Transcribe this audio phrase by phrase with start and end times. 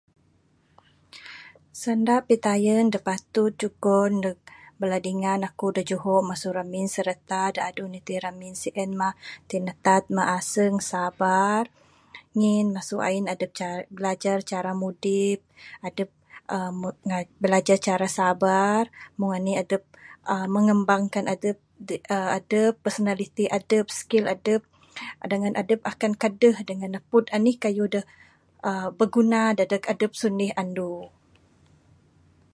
[1.81, 4.37] Sanda pitayen da patut jugon neg
[4.79, 6.15] bala dingan aku da juho
[6.93, 9.15] sirata dadu nitih ramin sien mah
[9.49, 11.63] tinatat mah aseng sabar
[12.37, 16.09] ngin masu ain adep cara...bilajar cara mudip...adep
[16.53, 18.83] uhh bilajar cara sabar
[19.19, 19.83] meng anih adep
[20.31, 21.57] uhh mengembangkan adep
[22.13, 24.61] uhh adep personaliti adep skill adep
[25.31, 28.01] dangan adep akan kadeh dangan napud anih kayuh da
[28.97, 30.91] biguna dadeg adep sunih andu.